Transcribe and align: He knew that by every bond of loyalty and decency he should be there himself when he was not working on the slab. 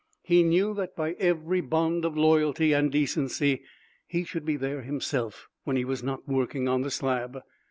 He 0.23 0.41
knew 0.41 0.73
that 0.73 0.95
by 0.95 1.11
every 1.19 1.61
bond 1.61 2.05
of 2.05 2.17
loyalty 2.17 2.73
and 2.73 2.91
decency 2.91 3.61
he 4.07 4.23
should 4.23 4.45
be 4.45 4.57
there 4.57 4.81
himself 4.81 5.47
when 5.63 5.75
he 5.75 5.85
was 5.85 6.01
not 6.01 6.27
working 6.27 6.67
on 6.67 6.81
the 6.81 6.89
slab. 6.89 7.43